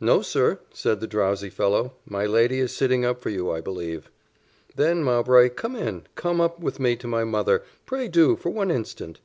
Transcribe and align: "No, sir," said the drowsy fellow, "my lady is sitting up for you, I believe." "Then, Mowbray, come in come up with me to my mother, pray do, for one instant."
"No, 0.00 0.22
sir," 0.22 0.60
said 0.72 1.00
the 1.00 1.06
drowsy 1.06 1.50
fellow, 1.50 1.92
"my 2.06 2.24
lady 2.24 2.60
is 2.60 2.74
sitting 2.74 3.04
up 3.04 3.20
for 3.20 3.28
you, 3.28 3.50
I 3.50 3.60
believe." 3.60 4.10
"Then, 4.74 5.02
Mowbray, 5.04 5.50
come 5.50 5.76
in 5.76 6.06
come 6.14 6.40
up 6.40 6.58
with 6.58 6.80
me 6.80 6.96
to 6.96 7.06
my 7.06 7.24
mother, 7.24 7.62
pray 7.84 8.08
do, 8.08 8.36
for 8.36 8.48
one 8.48 8.70
instant." 8.70 9.20